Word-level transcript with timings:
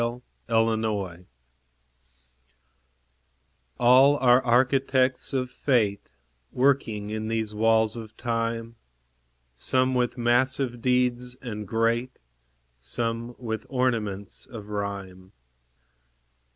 THE 0.01 0.19
BUILDERS 0.55 1.25
All 3.79 4.17
are 4.17 4.43
architects 4.43 5.31
of 5.31 5.51
Fate, 5.51 6.11
Working 6.51 7.11
in 7.11 7.27
these 7.27 7.53
walls 7.53 7.95
of 7.95 8.17
Time; 8.17 8.77
Some 9.53 9.93
with 9.93 10.17
massive 10.17 10.81
deeds 10.81 11.35
and 11.39 11.67
great, 11.67 12.17
Some 12.79 13.35
with 13.37 13.67
ornaments 13.69 14.47
of 14.47 14.69
rhyme. 14.69 15.33